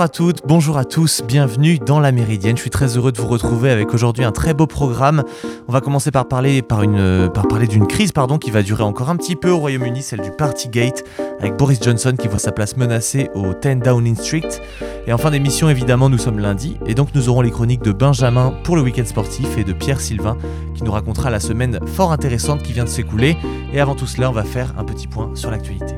[0.00, 2.56] Bonjour à toutes, bonjour à tous, bienvenue dans la Méridienne.
[2.56, 5.24] Je suis très heureux de vous retrouver avec aujourd'hui un très beau programme.
[5.68, 8.82] On va commencer par parler, par une, par parler d'une crise pardon, qui va durer
[8.82, 11.04] encore un petit peu au Royaume-Uni, celle du Partygate,
[11.38, 14.48] avec Boris Johnson qui voit sa place menacée au 10 Downing Street.
[15.06, 17.92] Et en fin d'émission, évidemment, nous sommes lundi, et donc nous aurons les chroniques de
[17.92, 20.38] Benjamin pour le week-end sportif et de Pierre Sylvain
[20.74, 23.36] qui nous racontera la semaine fort intéressante qui vient de s'écouler.
[23.74, 25.94] Et avant tout cela, on va faire un petit point sur l'actualité.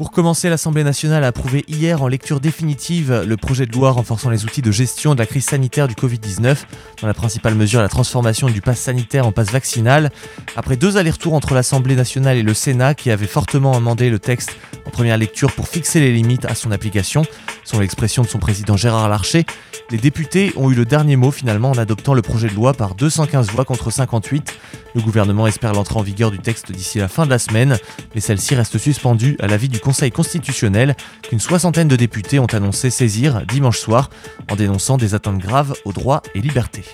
[0.00, 4.30] Pour commencer, l'Assemblée nationale a approuvé hier en lecture définitive le projet de loi renforçant
[4.30, 6.56] les outils de gestion de la crise sanitaire du Covid-19,
[7.00, 10.10] dont la principale mesure la transformation du pass sanitaire en passe vaccinal.
[10.56, 14.56] Après deux allers-retours entre l'Assemblée nationale et le Sénat, qui avait fortement amendé le texte
[14.86, 17.22] en première lecture pour fixer les limites à son application,
[17.64, 19.44] selon l'expression de son président Gérard Larcher,
[19.90, 22.94] les députés ont eu le dernier mot finalement en adoptant le projet de loi par
[22.94, 24.54] 215 voix contre 58.
[24.94, 27.76] Le gouvernement espère l'entrée en vigueur du texte d'ici la fin de la semaine,
[28.14, 32.88] mais celle-ci reste suspendue à l'avis du Conseil constitutionnel qu'une soixantaine de députés ont annoncé
[32.88, 34.08] saisir dimanche soir
[34.50, 36.84] en dénonçant des atteintes graves aux droits et libertés.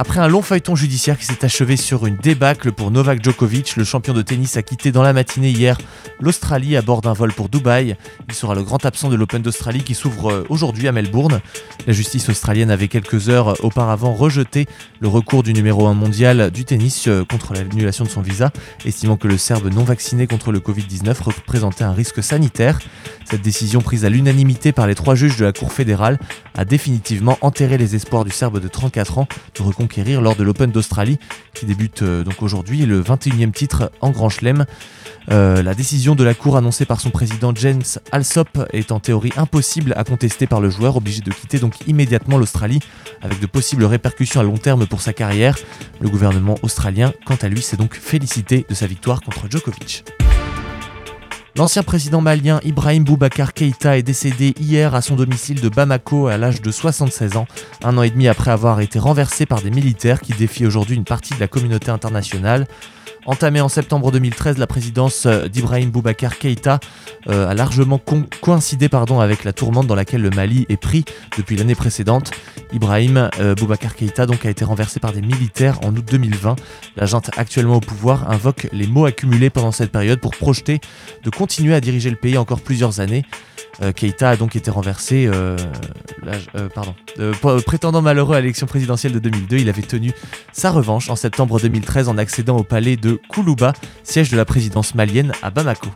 [0.00, 3.84] Après un long feuilleton judiciaire qui s'est achevé sur une débâcle pour Novak Djokovic, le
[3.84, 5.76] champion de tennis a quitté dans la matinée hier
[6.20, 7.98] l'Australie à bord d'un vol pour Dubaï.
[8.26, 11.42] Il sera le grand absent de l'Open d'Australie qui s'ouvre euh, aujourd'hui à Melbourne.
[11.86, 14.64] La justice australienne avait quelques heures auparavant rejeté
[15.00, 18.52] le recours du numéro 1 mondial du tennis euh, contre l'annulation de son visa,
[18.86, 22.78] estimant que le Serbe non vacciné contre le Covid-19 représentait un risque sanitaire.
[23.26, 26.18] Cette décision prise à l'unanimité par les trois juges de la Cour fédérale
[26.56, 29.62] a définitivement enterré les espoirs du Serbe de 34 ans de
[29.96, 31.18] lors de l'Open d'Australie
[31.52, 34.64] qui débute euh, donc aujourd'hui le 21e titre en Grand Chelem.
[35.30, 39.32] Euh, la décision de la Cour annoncée par son président James Alsop est en théorie
[39.36, 42.80] impossible à contester par le joueur, obligé de quitter donc immédiatement l'Australie,
[43.20, 45.56] avec de possibles répercussions à long terme pour sa carrière.
[46.00, 50.04] Le gouvernement australien, quant à lui, s'est donc félicité de sa victoire contre Djokovic.
[51.56, 56.36] L'ancien président malien Ibrahim Boubacar Keïta est décédé hier à son domicile de Bamako à
[56.36, 57.46] l'âge de 76 ans,
[57.82, 61.04] un an et demi après avoir été renversé par des militaires qui défient aujourd'hui une
[61.04, 62.68] partie de la communauté internationale.
[63.30, 66.80] Entamée en septembre 2013, la présidence euh, d'Ibrahim Boubacar Keïta
[67.28, 68.00] euh, a largement
[68.40, 71.04] coïncidé pardon, avec la tourmente dans laquelle le Mali est pris
[71.38, 72.32] depuis l'année précédente.
[72.72, 76.56] Ibrahim euh, Boubacar Keïta donc, a été renversé par des militaires en août 2020.
[76.96, 80.80] La junte actuellement au pouvoir invoque les mots accumulés pendant cette période pour projeter
[81.22, 83.24] de continuer à diriger le pays encore plusieurs années.
[83.82, 85.56] Euh, Keïta a donc été renversé, euh,
[86.54, 86.94] euh, pardon,
[87.66, 90.12] prétendant malheureux à l'élection présidentielle de 2002, il avait tenu
[90.52, 94.94] sa revanche en septembre 2013 en accédant au palais de Koulouba, siège de la présidence
[94.94, 95.88] malienne à Bamako.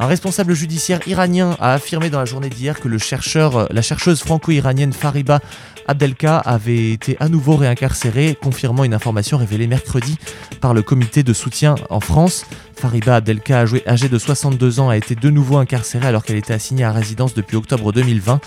[0.00, 5.40] Un responsable judiciaire iranien a affirmé dans la journée d'hier que la chercheuse franco-iranienne Fariba
[5.88, 10.16] Abdelka avait été à nouveau réincarcérée, confirmant une information révélée mercredi
[10.60, 12.44] par le comité de soutien en France.
[12.78, 16.84] Fariba Abdelka, âgée de 62 ans, a été de nouveau incarcérée alors qu'elle était assignée
[16.84, 18.40] à résidence depuis octobre 2020.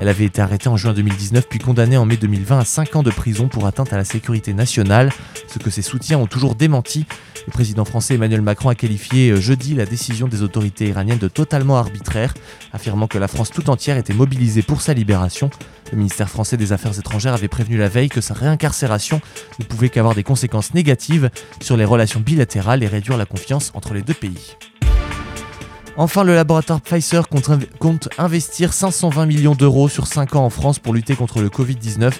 [0.00, 3.02] Elle avait été arrêtée en juin 2019 puis condamnée en mai 2020 à 5 ans
[3.04, 5.12] de prison pour atteinte à la sécurité nationale,
[5.46, 7.06] ce que ses soutiens ont toujours démenti.
[7.46, 11.28] Le président français Emmanuel Macron a qualifié euh, jeudi la décision des autorités iraniennes de
[11.28, 12.34] totalement arbitraire,
[12.72, 15.48] affirmant que la France tout entière était mobilisée pour sa libération.
[15.92, 19.20] Le ministère français des Affaires étrangères avait prévenu la veille que sa réincarcération
[19.60, 21.30] ne pouvait qu'avoir des conséquences négatives
[21.60, 24.56] sur les relations bilatérales et réduire la confiance entre les deux pays.
[25.98, 30.92] Enfin, le laboratoire Pfizer compte investir 520 millions d'euros sur 5 ans en France pour
[30.92, 32.12] lutter contre le Covid-19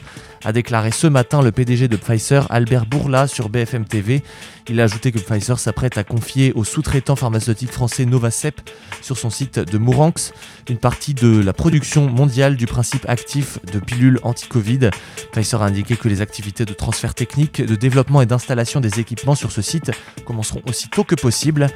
[0.46, 4.22] a déclaré ce matin le PDG de Pfizer, Albert Bourla, sur BFM TV.
[4.68, 8.60] Il a ajouté que Pfizer s'apprête à confier au sous-traitant pharmaceutique français Novacep
[9.02, 10.32] sur son site de Mouranx
[10.68, 14.90] une partie de la production mondiale du principe actif de pilules anti-Covid.
[15.32, 19.34] Pfizer a indiqué que les activités de transfert technique, de développement et d'installation des équipements
[19.34, 19.90] sur ce site
[20.24, 21.68] commenceront aussi tôt que possible.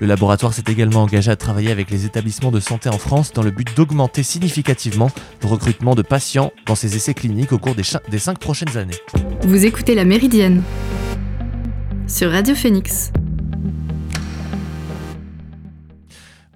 [0.00, 3.42] Le laboratoire s'est également engagé à travailler avec les établissements de santé en France dans
[3.42, 5.10] le but d'augmenter significativement
[5.42, 8.96] le recrutement de patients dans ces essais cliniques au cours des, des cinq prochaines années.
[9.42, 10.62] Vous écoutez La Méridienne
[12.06, 13.12] sur Radio Phoenix.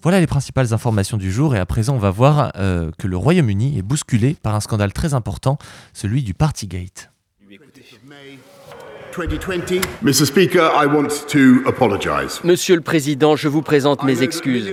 [0.03, 3.19] Voilà les principales informations du jour et à présent on va voir euh, que le
[3.19, 5.59] Royaume-Uni est bousculé par un scandale très important,
[5.93, 7.14] celui du Partygate.
[12.43, 14.73] Monsieur le Président, je vous présente mes excuses.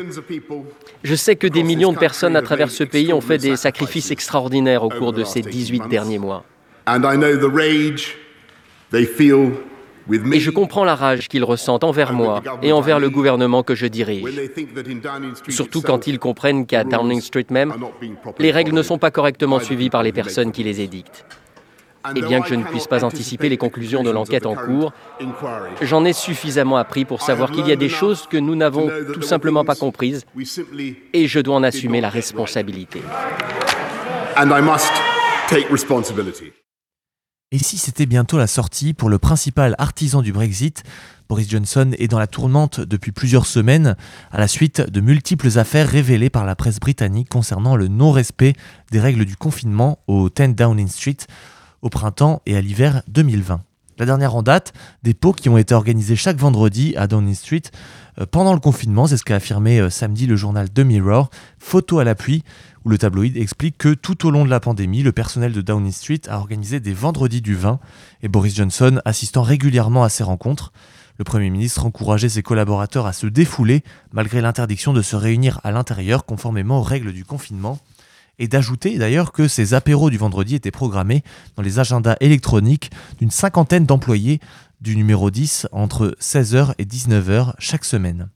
[1.04, 4.10] Je sais que des millions de personnes à travers ce pays ont fait des sacrifices
[4.12, 6.44] extraordinaires au cours de ces 18 derniers mois.
[10.34, 13.86] Et je comprends la rage qu'ils ressentent envers moi et envers le gouvernement que je
[13.86, 14.26] dirige.
[15.50, 17.74] Surtout quand ils comprennent qu'à Downing Street même,
[18.40, 21.26] les règles ne sont pas correctement suivies par les personnes qui les édictent.
[22.16, 24.92] Et bien que je ne puisse pas anticiper les conclusions de l'enquête en cours,
[25.82, 29.22] j'en ai suffisamment appris pour savoir qu'il y a des choses que nous n'avons tout
[29.22, 30.26] simplement pas comprises
[31.14, 33.02] et je dois en assumer la responsabilité.
[37.54, 40.84] Et si c'était bientôt la sortie pour le principal artisan du Brexit,
[41.28, 43.98] Boris Johnson est dans la tourmente depuis plusieurs semaines
[44.32, 48.54] à la suite de multiples affaires révélées par la presse britannique concernant le non-respect
[48.92, 51.18] des règles du confinement au 10 Downing Street
[51.82, 53.62] au printemps et à l'hiver 2020.
[53.98, 54.74] La dernière en date,
[55.04, 57.62] des pots qui ont été organisés chaque vendredi à Downing Street
[58.20, 61.30] euh, pendant le confinement, c'est ce qu'a affirmé euh, samedi le journal The Mirror,
[61.60, 62.44] photo à l'appui,
[62.84, 65.92] où le tabloïd explique que tout au long de la pandémie, le personnel de Downing
[65.92, 67.80] Street a organisé des vendredis du vin,
[68.24, 70.72] et Boris Johnson assistant régulièrement à ces rencontres.
[71.20, 75.72] Le Premier ministre encourageait ses collaborateurs à se défouler, malgré l'interdiction de se réunir à
[75.72, 77.78] l'intérieur conformément aux règles du confinement
[78.42, 81.24] et d'ajouter d'ailleurs que ces apéros du vendredi étaient programmés
[81.56, 84.42] dans les agendas électroniques d'une cinquantaine d'employés
[84.82, 88.30] du numéro 10 entre 16h et 19h chaque semaine.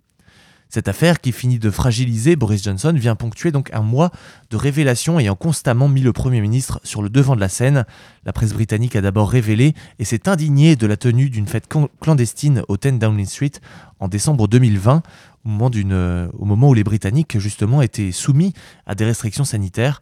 [0.69, 4.11] Cette affaire qui finit de fragiliser Boris Johnson vient ponctuer donc un mois
[4.51, 7.85] de révélations ayant constamment mis le Premier ministre sur le devant de la scène.
[8.25, 11.67] La presse britannique a d'abord révélé et s'est indignée de la tenue d'une fête
[12.01, 13.53] clandestine au 10 Downing Street
[13.99, 15.01] en décembre 2020
[15.45, 18.53] au moment, euh, au moment où les Britanniques justement étaient soumis
[18.85, 20.01] à des restrictions sanitaires.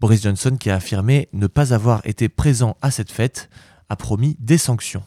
[0.00, 3.50] Boris Johnson, qui a affirmé ne pas avoir été présent à cette fête,
[3.88, 5.02] a promis des sanctions.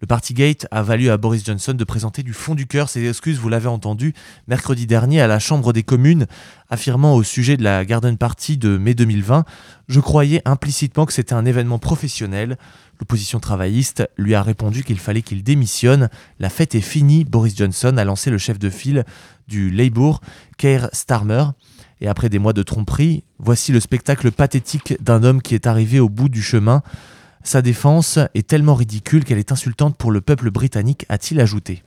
[0.00, 3.38] Le Partygate a valu à Boris Johnson de présenter du fond du cœur ses excuses,
[3.38, 4.12] vous l'avez entendu,
[4.48, 6.26] mercredi dernier à la Chambre des communes,
[6.68, 9.44] affirmant au sujet de la Garden Party de mai 2020
[9.88, 12.58] Je croyais implicitement que c'était un événement professionnel.
[13.00, 16.08] L'opposition travailliste lui a répondu qu'il fallait qu'il démissionne.
[16.38, 19.04] La fête est finie, Boris Johnson a lancé le chef de file
[19.46, 20.20] du Labour,
[20.58, 21.44] Keir Starmer.
[22.00, 26.00] Et après des mois de tromperie, voici le spectacle pathétique d'un homme qui est arrivé
[26.00, 26.82] au bout du chemin.
[27.46, 31.82] Sa défense est tellement ridicule qu'elle est insultante pour le peuple britannique, a-t-il ajouté.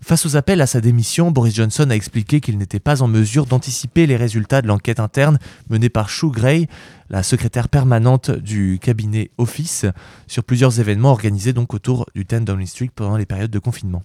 [0.00, 3.46] Face aux appels à sa démission, Boris Johnson a expliqué qu'il n'était pas en mesure
[3.46, 5.38] d'anticiper les résultats de l'enquête interne
[5.70, 6.66] menée par Sue Gray,
[7.10, 9.86] la secrétaire permanente du cabinet Office,
[10.26, 14.02] sur plusieurs événements organisés donc autour du 10 Downing Street pendant les périodes de confinement.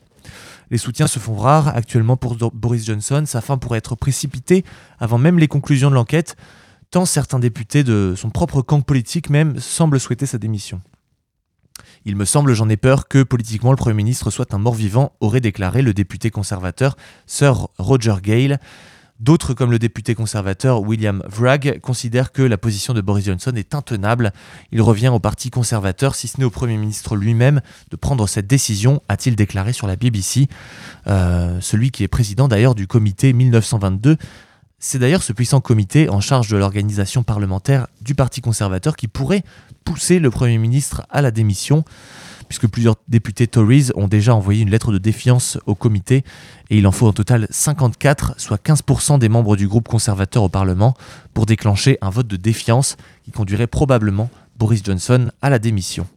[0.69, 4.63] Les soutiens se font rares actuellement pour Boris Johnson, sa fin pourrait être précipitée
[4.99, 6.35] avant même les conclusions de l'enquête,
[6.91, 10.81] tant certains députés de son propre camp politique même semblent souhaiter sa démission.
[12.03, 15.39] Il me semble, j'en ai peur, que politiquement le Premier ministre soit un mort-vivant, aurait
[15.39, 16.97] déclaré le député conservateur
[17.27, 18.59] Sir Roger Gale.
[19.19, 23.75] D'autres, comme le député conservateur William Vragg, considèrent que la position de Boris Johnson est
[23.75, 24.33] intenable.
[24.71, 27.61] Il revient au Parti conservateur, si ce n'est au Premier ministre lui-même,
[27.91, 30.47] de prendre cette décision, a-t-il déclaré sur la BBC.
[31.05, 34.17] Euh, celui qui est président d'ailleurs du comité 1922
[34.83, 39.43] c'est d'ailleurs ce puissant comité en charge de l'organisation parlementaire du Parti conservateur qui pourrait
[39.85, 41.85] pousser le Premier ministre à la démission,
[42.49, 46.23] puisque plusieurs députés Tories ont déjà envoyé une lettre de défiance au comité,
[46.71, 50.49] et il en faut en total 54, soit 15% des membres du groupe conservateur au
[50.49, 50.95] Parlement,
[51.35, 56.07] pour déclencher un vote de défiance qui conduirait probablement Boris Johnson à la démission.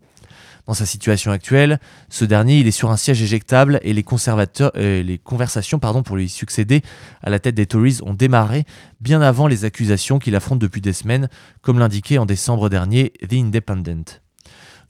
[0.67, 1.79] Dans sa situation actuelle,
[2.09, 6.81] ce dernier il est sur un siège éjectable et les, euh, conversations pour lui succéder
[7.23, 8.65] à la tête des Tories ont démarré
[9.01, 11.29] bien avant les accusations qu'il affronte depuis des semaines,
[11.61, 14.23] comme l'indiquait en décembre dernier The Independent.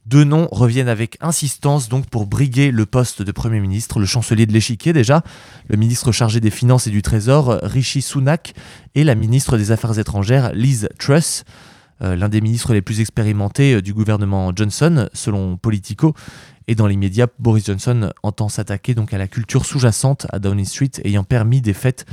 [0.05, 4.45] Deux noms reviennent avec insistance donc pour briguer le poste de Premier ministre, le chancelier
[4.45, 5.23] de l'échiquier déjà,
[5.67, 8.53] le ministre chargé des Finances et du Trésor, Rishi Sunak,
[8.93, 11.43] et la ministre des Affaires étrangères, Liz Truss.
[12.01, 16.13] Euh, l'un des ministres les plus expérimentés euh, du gouvernement Johnson, selon Politico.
[16.67, 20.91] Et dans l'immédiat, Boris Johnson entend s'attaquer donc à la culture sous-jacente à Downing Street,
[21.03, 22.05] ayant permis des fêtes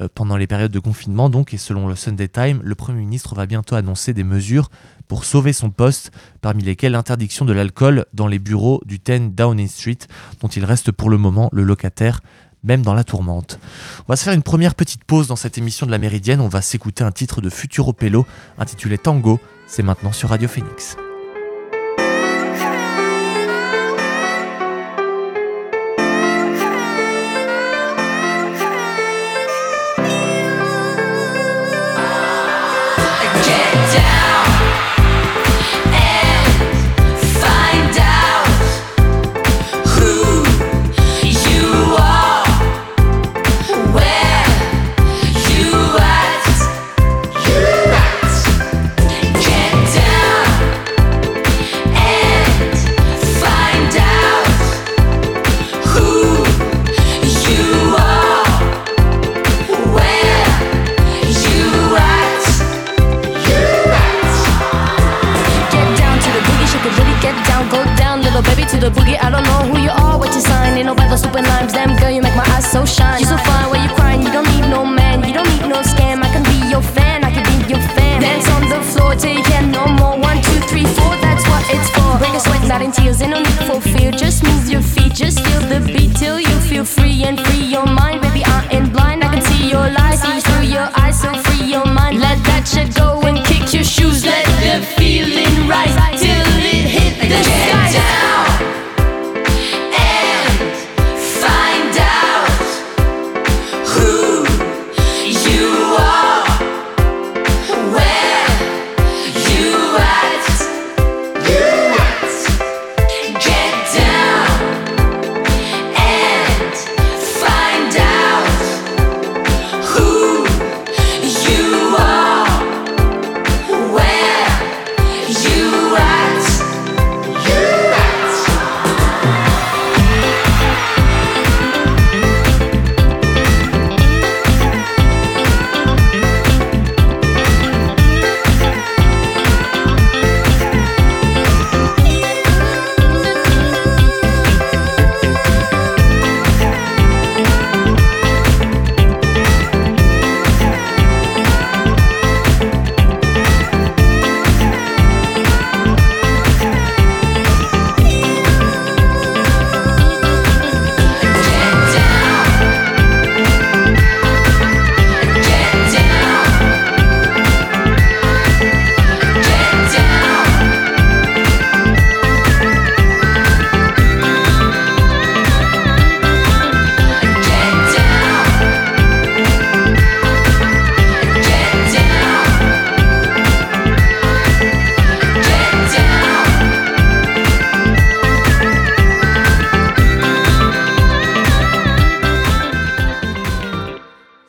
[0.00, 1.28] euh, pendant les périodes de confinement.
[1.28, 4.70] Donc, et selon le Sunday Times, le Premier ministre va bientôt annoncer des mesures
[5.08, 9.68] pour sauver son poste, parmi lesquelles l'interdiction de l'alcool dans les bureaux du 10 Downing
[9.68, 9.98] Street,
[10.40, 12.20] dont il reste pour le moment le locataire
[12.66, 13.58] même dans la tourmente.
[14.00, 16.40] On va se faire une première petite pause dans cette émission de la Méridienne.
[16.40, 18.26] On va s'écouter un titre de Futuro Pelo
[18.58, 19.40] intitulé Tango.
[19.66, 20.96] C'est maintenant sur Radio Phoenix.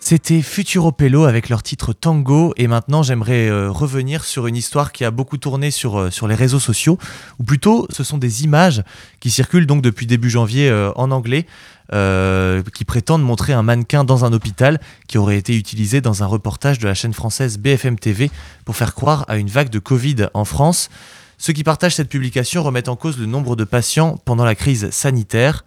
[0.10, 4.94] C'était Futuro Pello avec leur titre Tango et maintenant j'aimerais euh, revenir sur une histoire
[4.94, 6.98] qui a beaucoup tourné sur, euh, sur les réseaux sociaux
[7.40, 8.84] ou plutôt ce sont des images
[9.20, 11.46] qui circulent donc depuis début janvier euh, en anglais
[11.92, 16.80] qui prétendent montrer un mannequin dans un hôpital qui aurait été utilisé dans un reportage
[16.80, 18.32] de la chaîne française BFM TV
[18.64, 20.90] pour faire croire à une vague de Covid en France.
[21.38, 24.90] Ceux qui partagent cette publication remettent en cause le nombre de patients pendant la crise
[24.90, 25.64] sanitaire.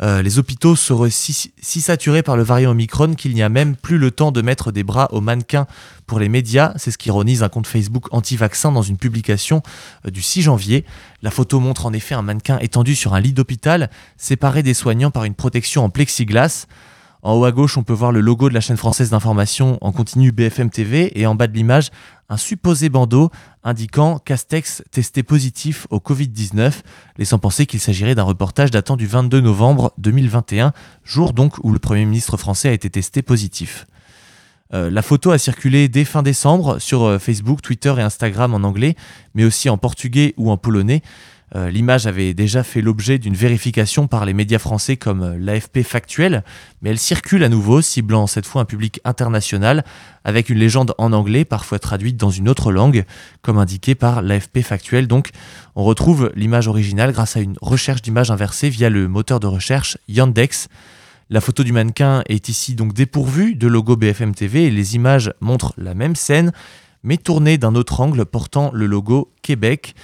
[0.00, 3.98] Euh, les hôpitaux seraient si, saturés par le variant Omicron qu'il n'y a même plus
[3.98, 5.66] le temps de mettre des bras aux mannequins
[6.06, 6.72] pour les médias.
[6.76, 9.62] C'est ce qu'ironise un compte Facebook anti-vaccin dans une publication
[10.06, 10.84] euh, du 6 janvier.
[11.22, 15.10] La photo montre en effet un mannequin étendu sur un lit d'hôpital, séparé des soignants
[15.10, 16.66] par une protection en plexiglas.
[17.22, 19.90] En haut à gauche, on peut voir le logo de la chaîne française d'information en
[19.90, 21.90] continu BFM TV et en bas de l'image,
[22.28, 23.30] un supposé bandeau
[23.64, 26.72] indiquant Castex testé positif au Covid-19,
[27.16, 30.72] laissant penser qu'il s'agirait d'un reportage datant du 22 novembre 2021,
[31.04, 33.86] jour donc où le Premier ministre français a été testé positif.
[34.74, 38.64] Euh, la photo a circulé dès fin décembre sur euh, Facebook, Twitter et Instagram en
[38.64, 38.96] anglais,
[39.34, 41.02] mais aussi en portugais ou en polonais.
[41.54, 45.82] Euh, L'image avait déjà fait l'objet d'une vérification par les médias français comme euh, l'AFP
[45.82, 46.44] Factuel,
[46.82, 49.84] mais elle circule à nouveau, ciblant cette fois un public international,
[50.24, 53.04] avec une légende en anglais, parfois traduite dans une autre langue,
[53.40, 55.06] comme indiqué par l'AFP Factuel.
[55.06, 55.30] Donc
[55.74, 59.96] on retrouve l'image originale grâce à une recherche d'image inversée via le moteur de recherche
[60.08, 60.68] Yandex.
[61.30, 65.32] La photo du mannequin est ici donc dépourvue de logo BFM TV et les images
[65.40, 66.52] montrent la même scène,
[67.02, 69.94] mais tournée d'un autre angle portant le logo Québec.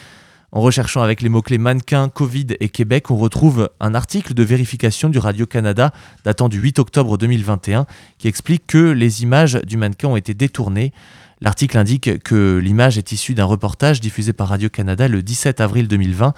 [0.55, 5.09] En recherchant avec les mots-clés mannequin, Covid et Québec, on retrouve un article de vérification
[5.09, 5.93] du Radio-Canada
[6.23, 7.87] datant du 8 octobre 2021
[8.19, 10.93] qui explique que les images du mannequin ont été détournées.
[11.41, 16.35] L'article indique que l'image est issue d'un reportage diffusé par Radio-Canada le 17 avril 2020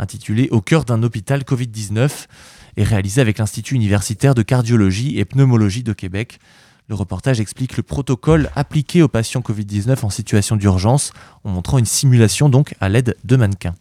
[0.00, 2.26] intitulé Au cœur d'un hôpital Covid-19
[2.76, 6.40] et réalisé avec l'Institut universitaire de cardiologie et pneumologie de Québec.
[6.90, 11.12] Le reportage explique le protocole appliqué aux patients Covid-19 en situation d'urgence,
[11.44, 13.76] en montrant une simulation donc à l'aide de mannequins.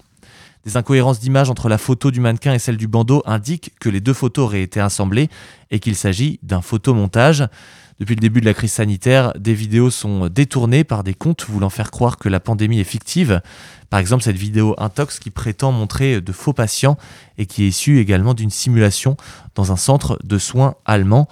[0.63, 3.99] Des incohérences d'image entre la photo du mannequin et celle du bandeau indiquent que les
[3.99, 5.27] deux photos auraient été assemblées
[5.71, 7.47] et qu'il s'agit d'un photomontage.
[7.99, 11.71] Depuis le début de la crise sanitaire, des vidéos sont détournées par des comptes voulant
[11.71, 13.41] faire croire que la pandémie est fictive.
[13.89, 16.95] Par exemple, cette vidéo Intox qui prétend montrer de faux patients
[17.39, 19.17] et qui est issue également d'une simulation
[19.55, 21.27] dans un centre de soins allemand.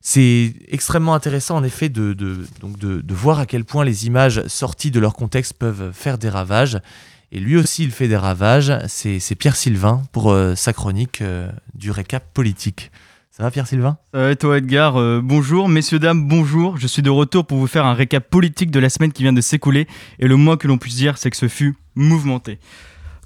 [0.00, 2.14] C'est extrêmement intéressant en effet de,
[3.10, 6.80] voir à quel point les images sorties de leur contexte peuvent faire des ravages.
[7.32, 8.72] Et lui aussi, il fait des ravages.
[8.88, 12.90] C'est Pierre Sylvain pour euh, sa chronique euh, du récap politique.
[13.30, 13.98] Ça va Pierre Sylvain?
[14.12, 14.96] Toi Edgar?
[14.96, 16.76] Euh, Bonjour, messieurs, dames, bonjour.
[16.78, 19.32] Je suis de retour pour vous faire un récap politique de la semaine qui vient
[19.32, 19.86] de s'écouler.
[20.18, 22.58] Et le moins que l'on puisse dire, c'est que ce fut mouvementé.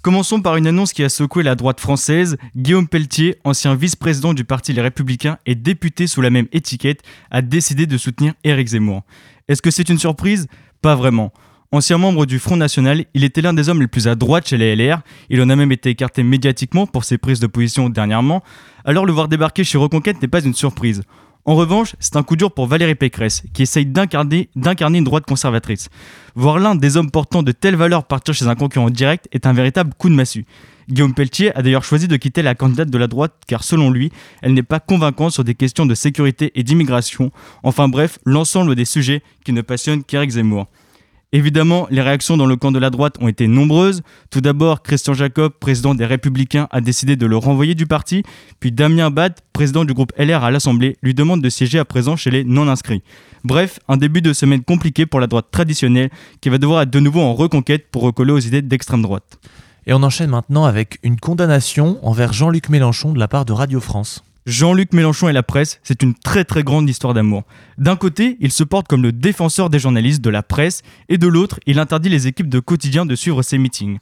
[0.04, 2.37] Commençons par une annonce qui a secoué la droite française.
[2.54, 7.40] Guillaume Pelletier, ancien vice-président du parti Les Républicains et député sous la même étiquette, a
[7.40, 9.02] décidé de soutenir Éric Zemmour.
[9.49, 10.46] Est-ce que c'est une surprise?
[10.82, 11.32] Pas vraiment.
[11.73, 14.58] Ancien membre du Front National, il était l'un des hommes les plus à droite chez
[14.58, 15.00] les LR.
[15.30, 18.44] Il en a même été écarté médiatiquement pour ses prises de position dernièrement.
[18.84, 21.00] Alors le voir débarquer chez Reconquête n'est pas une surprise.
[21.46, 25.90] En revanche, c'est un coup dur pour Valérie Pécresse, qui essaye d'incarner, une droite conservatrice.
[26.34, 29.52] Voir l'un des hommes portant de telles valeurs partir chez un concurrent direct est un
[29.52, 30.46] véritable coup de massue.
[30.88, 34.10] Guillaume Pelletier a d'ailleurs choisi de quitter la candidate de la droite car selon lui,
[34.40, 37.30] elle n'est pas convaincante sur des questions de sécurité et d'immigration.
[37.62, 40.66] Enfin bref, l'ensemble des sujets qui ne passionnent qu'Éric Zemmour.
[41.34, 44.02] Évidemment, les réactions dans le camp de la droite ont été nombreuses.
[44.30, 48.22] Tout d'abord, Christian Jacob, président des Républicains, a décidé de le renvoyer du parti.
[48.60, 52.14] Puis Damien Abad, président du groupe LR à l'Assemblée, lui demande de siéger à présent
[52.14, 53.02] chez les non-inscrits.
[53.42, 56.10] Bref, un début de semaine compliqué pour la droite traditionnelle
[56.40, 59.40] qui va devoir être de nouveau en reconquête pour recoller aux idées d'extrême droite.
[59.88, 63.80] Et on enchaîne maintenant avec une condamnation envers Jean-Luc Mélenchon de la part de Radio
[63.80, 64.22] France.
[64.46, 67.44] Jean-Luc Mélenchon et la presse, c'est une très très grande histoire d'amour.
[67.78, 71.26] D'un côté, il se porte comme le défenseur des journalistes, de la presse, et de
[71.26, 74.00] l'autre, il interdit les équipes de quotidien de suivre ses meetings.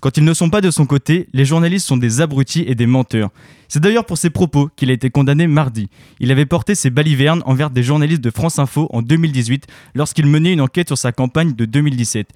[0.00, 2.86] Quand ils ne sont pas de son côté, les journalistes sont des abrutis et des
[2.86, 3.30] menteurs.
[3.68, 5.88] C'est d'ailleurs pour ses propos qu'il a été condamné mardi.
[6.18, 10.52] Il avait porté ses balivernes envers des journalistes de France Info en 2018 lorsqu'il menait
[10.52, 12.30] une enquête sur sa campagne de 2017.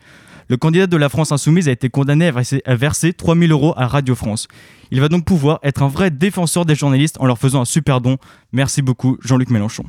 [0.50, 2.32] Le candidat de la France Insoumise a été condamné
[2.64, 4.48] à verser, 3000 euros à Radio France.
[4.90, 8.00] Il va donc pouvoir être un vrai défenseur des journalistes en leur faisant un super
[8.00, 8.16] don.
[8.52, 9.84] Merci beaucoup, Jean-Luc Mélenchon.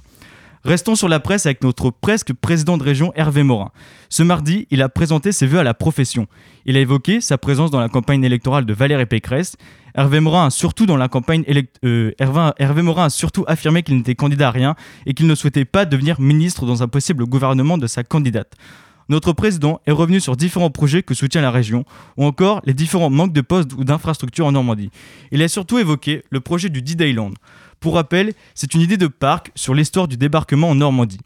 [0.66, 3.72] Restons sur la presse avec notre presque président de région Hervé Morin.
[4.10, 6.28] Ce mardi, il a présenté ses vœux à la profession.
[6.66, 9.56] Il a évoqué sa présence dans la campagne électorale de Valérie Pécresse.
[9.98, 10.48] Euh, Hervé Morin
[13.06, 16.66] a surtout affirmé qu'il n'était candidat à rien et qu'il ne souhaitait pas devenir ministre
[16.66, 18.58] dans un possible gouvernement de sa candidate
[19.10, 21.84] notre président est revenu sur différents projets que soutient la région,
[22.18, 24.92] ou encore les différents manques de postes ou d'infrastructures en Normandie.
[25.32, 27.32] Il a surtout évoqué le projet du D-Dayland.
[27.80, 31.20] Pour rappel, c'est une idée de parc sur l'histoire du débarquement en Normandie.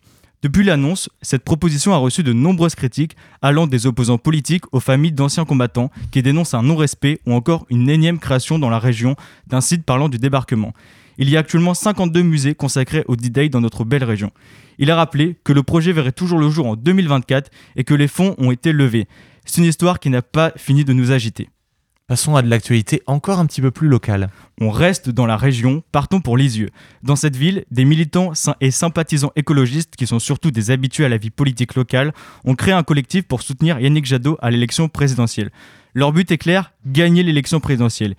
[0.43, 5.13] Depuis l'annonce, cette proposition a reçu de nombreuses critiques, allant des opposants politiques aux familles
[5.13, 9.15] d'anciens combattants qui dénoncent un non-respect ou encore une énième création dans la région
[9.47, 10.73] d'un site parlant du débarquement.
[11.17, 14.31] Il y a actuellement 52 musées consacrés au D-Day dans notre belle région.
[14.79, 18.07] Il a rappelé que le projet verrait toujours le jour en 2024 et que les
[18.07, 19.07] fonds ont été levés.
[19.45, 21.49] C'est une histoire qui n'a pas fini de nous agiter.
[22.07, 24.29] Passons à de l'actualité encore un petit peu plus locale.
[24.59, 26.69] On reste dans la région, partons pour Lisieux.
[27.01, 31.17] Dans cette ville, des militants et sympathisants écologistes, qui sont surtout des habitués à la
[31.17, 35.49] vie politique locale, ont créé un collectif pour soutenir Yannick Jadot à l'élection présidentielle.
[35.93, 38.15] Leur but est clair, gagner l'élection présidentielle.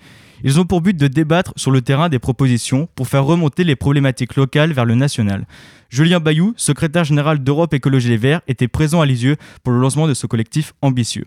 [0.47, 3.77] Ils ont pour but de débattre sur le terrain des propositions pour faire remonter les
[3.77, 5.47] problématiques locales vers le national.
[5.89, 10.07] Julien Bayou, secrétaire général d'Europe Écologie Les Verts, était présent à Lisieux pour le lancement
[10.07, 11.25] de ce collectif ambitieux.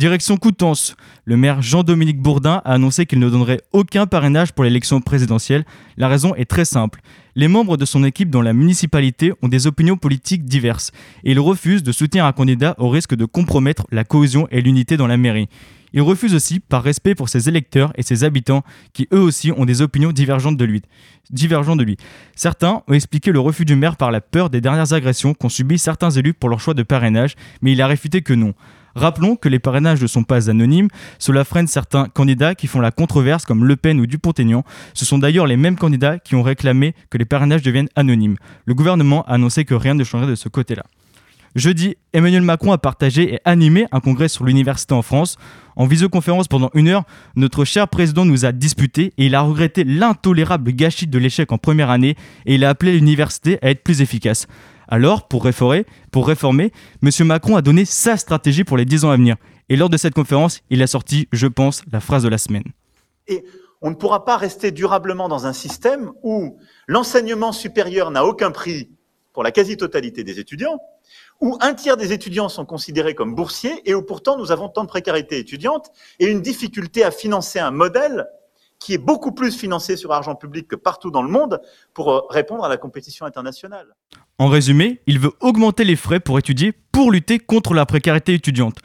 [0.00, 5.02] Direction Coutances, le maire Jean-Dominique Bourdin a annoncé qu'il ne donnerait aucun parrainage pour l'élection
[5.02, 5.66] présidentielle.
[5.98, 7.02] La raison est très simple.
[7.36, 10.90] Les membres de son équipe dans la municipalité ont des opinions politiques diverses
[11.22, 14.96] et il refuse de soutenir un candidat au risque de compromettre la cohésion et l'unité
[14.96, 15.50] dans la mairie.
[15.92, 18.62] Il refuse aussi par respect pour ses électeurs et ses habitants
[18.94, 20.80] qui eux aussi ont des opinions divergentes de lui.
[21.28, 21.98] Divergentes de lui.
[22.34, 25.78] Certains ont expliqué le refus du maire par la peur des dernières agressions qu'ont subies
[25.78, 28.54] certains élus pour leur choix de parrainage, mais il a réfuté que non.
[28.94, 32.90] Rappelons que les parrainages ne sont pas anonymes, cela freine certains candidats qui font la
[32.90, 34.64] controverse comme Le Pen ou Dupont-Aignan.
[34.94, 38.36] Ce sont d'ailleurs les mêmes candidats qui ont réclamé que les parrainages deviennent anonymes.
[38.66, 40.84] Le gouvernement a annoncé que rien ne changerait de ce côté-là.
[41.56, 45.36] Jeudi, Emmanuel Macron a partagé et animé un congrès sur l'université en France.
[45.74, 47.02] En visioconférence pendant une heure,
[47.34, 51.58] notre cher président nous a disputé et il a regretté l'intolérable gâchis de l'échec en
[51.58, 52.14] première année
[52.46, 54.46] et il a appelé l'université à être plus efficace.
[54.92, 57.26] Alors, pour réformer, pour réformer, M.
[57.26, 59.36] Macron a donné sa stratégie pour les 10 ans à venir.
[59.68, 62.64] Et lors de cette conférence, il a sorti, je pense, la phrase de la semaine.
[63.28, 63.44] Et
[63.82, 68.90] on ne pourra pas rester durablement dans un système où l'enseignement supérieur n'a aucun prix
[69.32, 70.80] pour la quasi-totalité des étudiants,
[71.40, 74.82] où un tiers des étudiants sont considérés comme boursiers et où pourtant nous avons tant
[74.82, 78.26] de précarité étudiante et une difficulté à financer un modèle
[78.80, 81.60] qui est beaucoup plus financé sur argent public que partout dans le monde
[81.94, 83.94] pour euh, répondre à la compétition internationale.
[84.38, 88.78] En résumé, il veut augmenter les frais pour étudier pour lutter contre la précarité étudiante.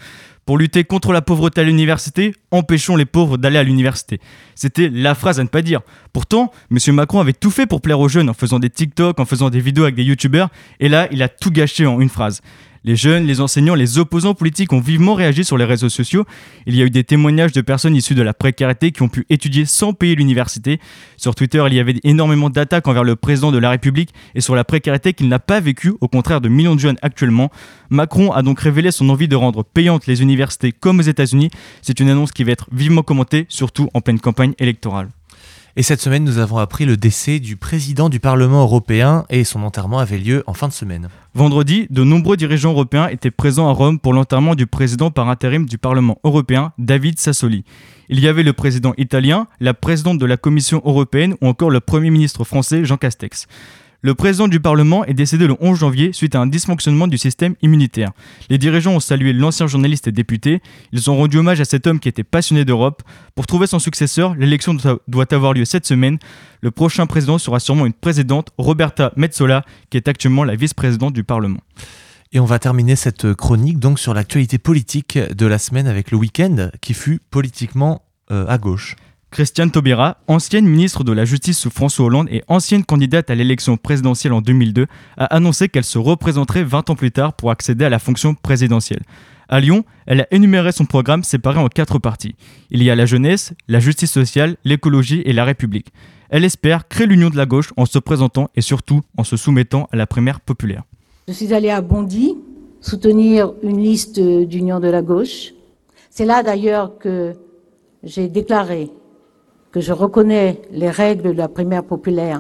[0.45, 4.19] Pour lutter contre la pauvreté à l'université, empêchons les pauvres d'aller à l'université.
[4.53, 5.81] C'était la phrase à ne pas dire.
[6.13, 6.93] Pourtant, M.
[6.93, 9.60] Macron avait tout fait pour plaire aux jeunes en faisant des TikTok, en faisant des
[9.60, 12.41] vidéos avec des youtubeurs, et là, il a tout gâché en une phrase.
[12.88, 16.24] Les jeunes, les enseignants, les opposants politiques ont vivement réagi sur les réseaux sociaux.
[16.67, 19.26] Il y a eu des témoignages de personnes issues de la précarité qui ont pu
[19.32, 20.80] étudier sans payer l'université.
[21.17, 24.54] Sur Twitter, il y avait énormément d'attaques envers le président de la République et sur
[24.54, 27.50] la précarité qu'il n'a pas vécue, au contraire de millions de jeunes actuellement.
[27.89, 31.50] Macron a donc révélé son envie de rendre payantes les universités comme aux États-Unis.
[31.82, 35.10] C'est une annonce qui va être vivement commentée, surtout en pleine campagne électorale.
[35.78, 39.62] Et cette semaine, nous avons appris le décès du président du Parlement européen et son
[39.62, 41.10] enterrement avait lieu en fin de semaine.
[41.34, 45.66] Vendredi, de nombreux dirigeants européens étaient présents à Rome pour l'enterrement du président par intérim
[45.66, 47.66] du Parlement européen, David Sassoli.
[48.08, 51.82] Il y avait le président italien, la présidente de la Commission européenne ou encore le
[51.82, 53.46] Premier ministre français Jean Castex.
[54.06, 57.56] Le président du Parlement est décédé le 11 janvier suite à un dysfonctionnement du système
[57.63, 58.12] immunitaire.
[58.52, 60.62] Les dirigeants ont salué l'ancien journaliste et député.
[60.91, 63.02] Ils ont rendu hommage à cet homme qui était passionné d'Europe.
[63.34, 66.20] Pour trouver son successeur, l'élection doit avoir lieu cette semaine.
[66.62, 71.24] Le prochain président sera sûrement une présidente, Roberta Metsola, qui est actuellement la vice-présidente du
[71.24, 71.62] Parlement.
[72.32, 76.18] Et on va terminer cette chronique donc sur l'actualité politique de la semaine avec le
[76.20, 78.98] week-end qui fut politiquement euh, à gauche.
[79.32, 83.76] Christiane Taubira, ancienne ministre de la Justice sous François Hollande et ancienne candidate à l'élection
[83.76, 87.90] présidentielle en 2002, a annoncé qu'elle se représenterait 20 ans plus tard pour accéder à
[87.90, 89.04] la fonction présidentielle.
[89.50, 92.36] À Lyon, elle a énuméré son programme séparé en quatre parties.
[92.72, 95.92] Il y a la jeunesse, la justice sociale, l'écologie et la République.
[96.30, 99.88] Elle espère créer l'union de la gauche en se présentant et surtout en se soumettant
[99.92, 100.84] à la primaire populaire.
[101.28, 102.36] Je suis allée à Bondy
[102.82, 105.54] soutenir une liste d'union de la gauche.
[106.10, 107.34] C'est là d'ailleurs que
[108.04, 108.90] j'ai déclaré
[109.76, 112.40] que je reconnais les règles de la primaire populaire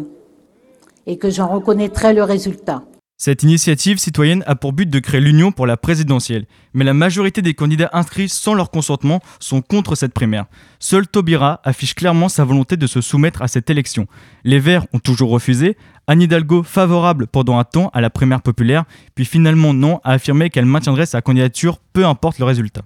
[1.05, 2.83] et que j'en reconnaîtrai le résultat.
[3.17, 7.41] Cette initiative citoyenne a pour but de créer l'union pour la présidentielle, mais la majorité
[7.41, 10.45] des candidats inscrits sans leur consentement sont contre cette primaire.
[10.79, 14.07] Seul Taubira affiche clairement sa volonté de se soumettre à cette élection.
[14.45, 15.75] Les Verts ont toujours refusé,
[16.07, 20.49] Anne Hidalgo favorable pendant un temps à la primaire populaire, puis finalement non, a affirmé
[20.49, 22.83] qu'elle maintiendrait sa candidature peu importe le résultat.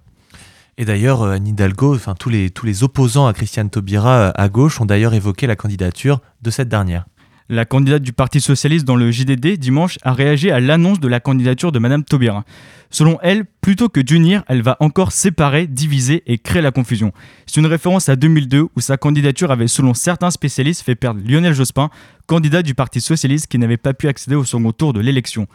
[0.80, 4.80] Et d'ailleurs, euh, Anne Hidalgo, enfin tous les, opposants à Christiane Taubira euh, à gauche
[4.80, 7.04] ont d'ailleurs évoqué la candidature de cette dernière.
[7.50, 11.20] La candidate du Parti Socialiste dans le JDD dimanche a réagi à l'annonce de la
[11.20, 12.44] candidature de Madame Taubira.
[12.88, 17.12] Selon elle, plutôt que d'unir, elle va encore séparer, diviser et créer la confusion.
[17.44, 21.52] C'est une référence à 2002 où sa candidature avait, selon certains spécialistes, fait perdre Lionel
[21.52, 21.90] Jospin,
[22.26, 25.46] candidat du Parti Socialiste qui n'avait pas pu accéder au second tour de l'élection.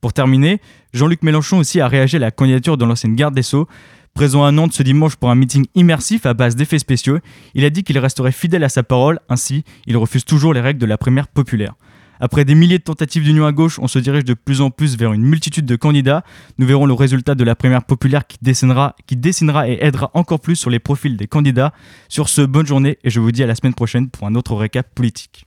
[0.00, 0.60] Pour terminer,
[0.92, 3.68] Jean-Luc Mélenchon aussi a réagi à la candidature de l'ancienne garde des Sceaux.
[4.14, 7.18] Présent à Nantes ce dimanche pour un meeting immersif à base d'effets spéciaux,
[7.54, 10.80] il a dit qu'il resterait fidèle à sa parole, ainsi il refuse toujours les règles
[10.80, 11.74] de la primaire populaire.
[12.20, 14.96] Après des milliers de tentatives d'union à gauche, on se dirige de plus en plus
[14.96, 16.22] vers une multitude de candidats.
[16.58, 20.38] Nous verrons le résultat de la primaire populaire qui dessinera, qui dessinera et aidera encore
[20.38, 21.72] plus sur les profils des candidats.
[22.08, 24.54] Sur ce, bonne journée et je vous dis à la semaine prochaine pour un autre
[24.54, 25.46] récap politique.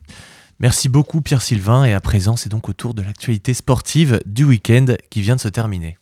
[0.60, 4.44] Merci beaucoup Pierre Sylvain et à présent c'est donc au tour de l'actualité sportive du
[4.44, 5.98] week-end qui vient de se terminer.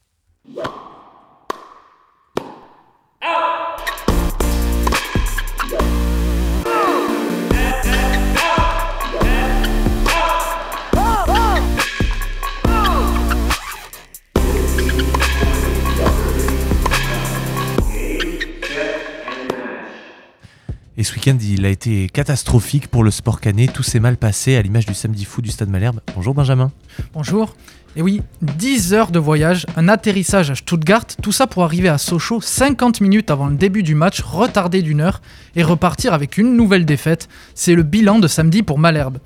[21.26, 23.72] Il a été catastrophique pour le sport canet.
[23.72, 26.02] Tout s'est mal passé à l'image du samedi fou du Stade Malherbe.
[26.16, 26.70] Bonjour Benjamin.
[27.14, 27.56] Bonjour.
[27.96, 31.98] Et oui, 10 heures de voyage, un atterrissage à Stuttgart, tout ça pour arriver à
[31.98, 35.22] Sochaux 50 minutes avant le début du match, retardé d'une heure,
[35.56, 37.30] et repartir avec une nouvelle défaite.
[37.56, 39.20] C'est le bilan de samedi pour Malherbe.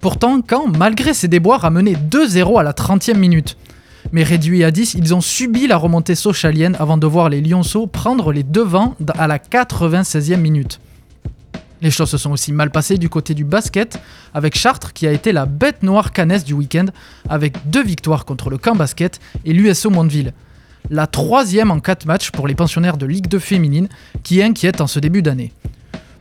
[0.00, 3.56] Pourtant, quand, malgré ses déboires, a mené 2-0 à la 30e minute.
[4.12, 7.86] Mais réduits à 10, ils ont subi la remontée sochalienne avant de voir les Lyonceaux
[7.86, 10.80] prendre les devants à la 96e minute.
[11.82, 13.98] Les choses se sont aussi mal passées du côté du basket,
[14.34, 16.86] avec Chartres qui a été la bête noire canesse du week-end,
[17.28, 20.34] avec deux victoires contre le camp basket et l'USO Mondeville.
[20.90, 23.88] La troisième en 4 matchs pour les pensionnaires de Ligue 2 féminine,
[24.22, 25.52] qui inquiète en ce début d'année.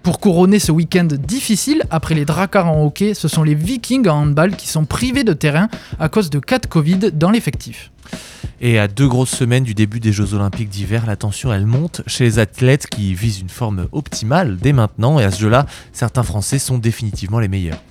[0.02, 4.22] Pour couronner ce week-end difficile, après les Dracars en hockey, ce sont les Vikings en
[4.22, 5.68] handball qui sont privés de terrain
[6.00, 7.92] à cause de cas Covid dans l'effectif.
[8.62, 12.02] Et à deux grosses semaines du début des Jeux Olympiques d'hiver, la tension elle monte
[12.08, 15.18] chez les athlètes qui visent une forme optimale dès maintenant.
[15.18, 17.82] Et à ce jeu-là, certains Français sont définitivement les meilleurs.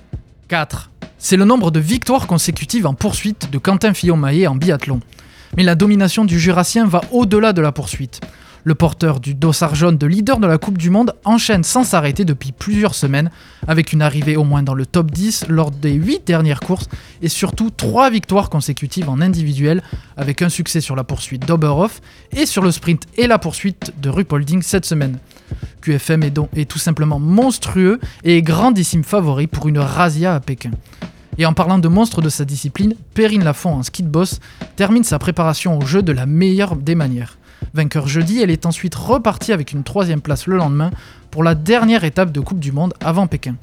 [0.47, 0.91] 4.
[1.17, 4.99] C'est le nombre de victoires consécutives en poursuite de Quentin Fillon-Maillet en biathlon.
[5.57, 8.21] Mais la domination du Jurassien va au-delà de la poursuite.
[8.65, 12.25] Le porteur du dossard jaune de leader de la Coupe du Monde enchaîne sans s'arrêter
[12.25, 13.31] depuis plusieurs semaines,
[13.67, 16.89] avec une arrivée au moins dans le top 10 lors des 8 dernières courses
[17.21, 19.81] et surtout 3 victoires consécutives en individuel,
[20.17, 22.01] avec un succès sur la poursuite d'Oberhof
[22.33, 25.19] et sur le sprint et la poursuite de Rupolding cette semaine.
[25.81, 30.71] QFM est, donc, tout simplement monstrueux et grandissime favori pour une razzia à Pékin.
[31.37, 34.41] Et en parlant de monstre de sa discipline, Perrine Lafont en ski de boss
[34.75, 37.38] termine sa préparation au jeu de la meilleure des manières.
[37.73, 40.91] Vainqueur jeudi, elle est ensuite repartie avec une troisième place le lendemain
[41.31, 43.55] pour la dernière étape de Coupe du Monde avant Pékin.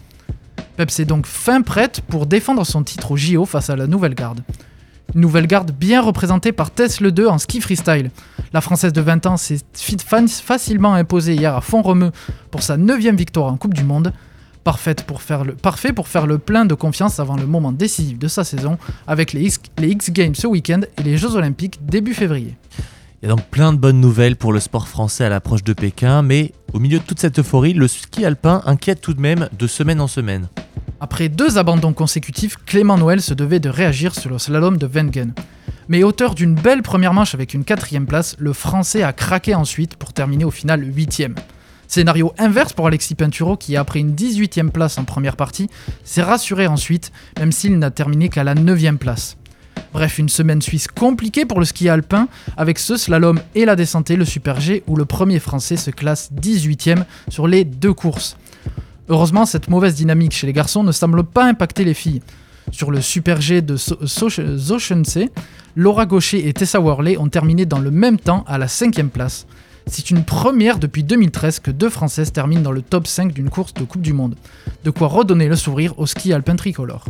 [0.77, 4.15] Peps est donc fin prête pour défendre son titre au JO face à la nouvelle
[4.15, 4.43] garde.
[5.15, 8.11] Une nouvelle garde bien représentée par Tess Le 2 en ski freestyle.
[8.53, 12.11] La Française de 20 ans s'est facilement imposée hier à Font-Romeu
[12.51, 14.13] pour sa 9 victoire en Coupe du Monde.
[14.65, 18.19] Parfaite pour faire le, parfait pour faire le plein de confiance avant le moment décisif
[18.19, 21.79] de sa saison avec les X, les X Games ce week-end et les Jeux Olympiques
[21.87, 22.57] début février.
[23.23, 25.73] Il y a donc plein de bonnes nouvelles pour le sport français à l'approche de
[25.73, 29.49] Pékin, mais au milieu de toute cette euphorie, le ski alpin inquiète tout de même
[29.59, 30.49] de semaine en semaine.
[31.01, 35.33] Après deux abandons consécutifs, Clément Noël se devait de réagir sur le slalom de Wengen.
[35.89, 39.97] Mais auteur d'une belle première manche avec une quatrième place, le Français a craqué ensuite
[39.97, 41.37] pour terminer au final huitième.
[41.89, 45.71] Scénario inverse pour Alexis Pinturo qui, après une 18e place en première partie,
[46.05, 49.37] s'est rassuré ensuite, même s'il n'a terminé qu'à la 9e place.
[49.93, 54.11] Bref, une semaine suisse compliquée pour le ski alpin, avec ce slalom et la descente
[54.11, 58.37] le Super G, où le premier français se classe 18ème sur les deux courses.
[59.09, 62.21] Heureusement, cette mauvaise dynamique chez les garçons ne semble pas impacter les filles.
[62.73, 65.31] Sur le Super G de Zochensee,
[65.77, 69.47] Laura Gaucher et Tessa Worley ont terminé dans le même temps à la 5ème place.
[69.87, 73.73] C'est une première depuis 2013 que deux Françaises terminent dans le top 5 d'une course
[73.75, 74.35] de Coupe du Monde.
[74.85, 77.05] De quoi redonner le sourire au ski alpin tricolore.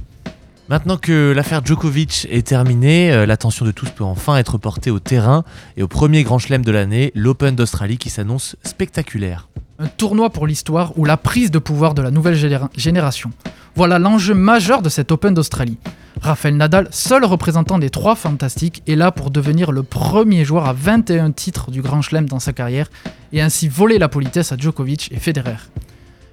[0.69, 4.99] Maintenant que l'affaire Djokovic est terminée, euh, l'attention de tous peut enfin être portée au
[4.99, 5.45] terrain
[5.77, 9.49] et au premier grand chelem de l'année, l'Open d'Australie qui s'annonce spectaculaire.
[9.79, 12.35] Un tournoi pour l'histoire ou la prise de pouvoir de la nouvelle
[12.77, 13.31] génération.
[13.77, 15.79] Voilà l'enjeu majeur de cet Open d'Australie.
[16.21, 20.73] Raphaël Nadal, seul représentant des trois fantastiques, est là pour devenir le premier joueur à
[20.73, 22.89] 21 titres du Grand Chelem dans sa carrière
[23.33, 25.59] et ainsi voler la politesse à Djokovic et Federer.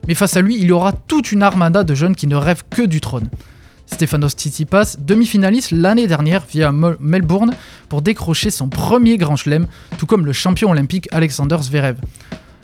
[0.08, 2.64] Mais face à lui, il y aura toute une armada de jeunes qui ne rêvent
[2.72, 3.30] que du trône.
[3.86, 7.54] Stefanos Tsitsipas, demi-finaliste l'année dernière via Melbourne
[7.90, 9.68] pour décrocher son premier grand chelem,
[9.98, 11.98] tout comme le champion olympique Alexander Zverev.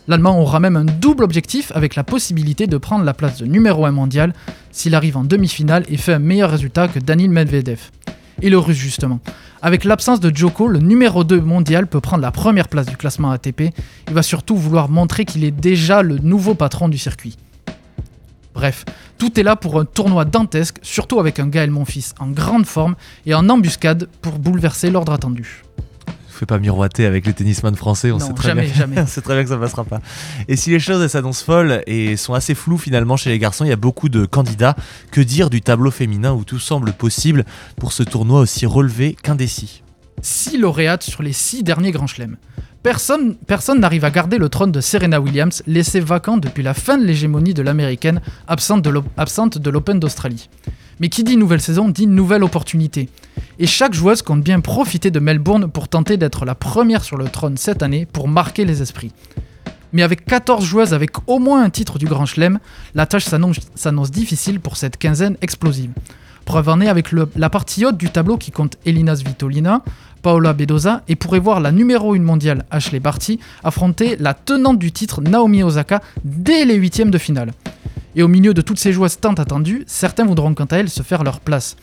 [0.07, 3.85] L'Allemand aura même un double objectif avec la possibilité de prendre la place de numéro
[3.85, 4.33] 1 mondial
[4.71, 7.91] s'il arrive en demi-finale et fait un meilleur résultat que Danil Medvedev.
[8.41, 9.19] Et le russe justement.
[9.61, 13.29] Avec l'absence de Djoko, le numéro 2 mondial peut prendre la première place du classement
[13.29, 13.73] ATP.
[14.07, 17.37] Il va surtout vouloir montrer qu'il est déjà le nouveau patron du circuit.
[18.59, 18.83] Bref,
[19.17, 22.97] tout est là pour un tournoi dantesque, surtout avec un Gaël Monfils en grande forme
[23.25, 25.63] et en embuscade pour bouleverser l'ordre attendu.
[26.27, 29.05] Fais pas miroiter avec les tennisman français, on sait très jamais, bien, jamais.
[29.23, 30.01] très bien que ça passera pas.
[30.49, 33.69] Et si les choses s'annoncent folles et sont assez floues finalement chez les garçons, il
[33.69, 34.75] y a beaucoup de candidats.
[35.09, 37.45] Que dire du tableau féminin où tout semble possible
[37.77, 39.83] pour ce tournoi aussi relevé qu'indécis?
[40.21, 42.35] Six lauréates sur les six derniers grands chelems.
[42.81, 43.35] Personne,
[43.77, 47.53] n'arrive à garder le trône de Serena Williams, laissé vacant depuis la fin de l'hégémonie
[47.53, 50.49] de l'américaine, absente de l'Open d'Australie.
[51.01, 53.09] Mais qui dit nouvelle saison dit nouvelle opportunité.
[53.59, 57.27] Et chaque joueuse compte bien profiter de Melbourne pour tenter d'être la première sur le
[57.27, 59.11] trône cette année pour marquer les esprits.
[59.91, 62.59] Mais avec 14 joueuses avec au moins un titre du Grand Chelem,
[62.95, 65.91] la tâche s'annonce difficile pour cette quinzaine explosive.
[66.49, 69.83] Preuve en est avec la partie haute du tableau qui compte Elina Svitolina,
[70.23, 74.91] Paola Bedoza et pourrait voir la numéro 1 mondiale Ashley Barty affronter la tenante du
[74.91, 77.51] titre Naomi Osaka dès les huitièmes de finale.
[78.15, 81.03] Et au milieu de toutes ces joueuses tant attendues, certains voudront quant à elles se
[81.03, 81.75] faire leur place.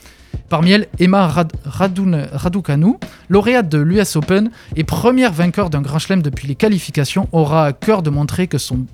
[0.49, 2.95] Parmi elles, Emma Rad Raducanu,
[3.29, 7.73] lauréate de l'US Open et première vainqueur d'un grand chelem depuis les qualifications, aura à
[7.73, 8.85] cœur de montrer que son,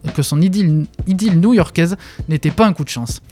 [0.42, 1.96] idylle new-yorkaise
[2.28, 3.22] n'était pas un coup de chance.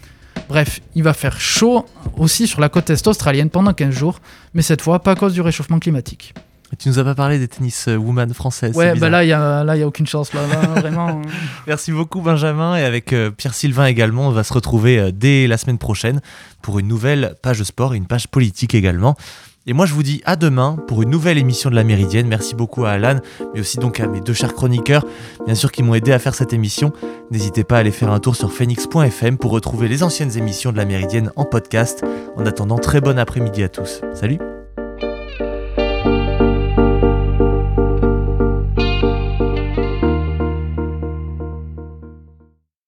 [0.51, 1.87] Bref, il va faire chaud
[2.17, 4.19] aussi sur la côte est australienne pendant 15 jours,
[4.53, 6.35] mais cette fois pas à cause du réchauffement climatique.
[6.77, 8.75] tu nous as pas parlé des tennis euh, woman françaises.
[8.75, 10.33] Ouais, bah là, il n'y a, a aucune chance.
[10.35, 10.41] Là,
[10.77, 11.09] vraiment.
[11.09, 11.23] Hein.
[11.69, 12.75] Merci beaucoup, Benjamin.
[12.75, 16.21] Et avec euh, Pierre-Sylvain également, on va se retrouver euh, dès la semaine prochaine
[16.63, 19.17] pour une nouvelle page sport et une page politique également.
[19.67, 22.27] Et moi, je vous dis à demain pour une nouvelle émission de la Méridienne.
[22.27, 23.21] Merci beaucoup à Alan,
[23.55, 25.05] mais aussi donc à mes deux chers chroniqueurs,
[25.47, 26.93] bien sûr, qui m'ont aidé à faire cette émission.
[27.31, 30.79] N'hésitez pas à aller faire un tour sur phoenix.fm pour retrouver les anciennes émissions de
[30.79, 32.05] la Méridienne en podcast.
[32.37, 34.01] En attendant, très bon après-midi à tous.
[34.15, 34.39] Salut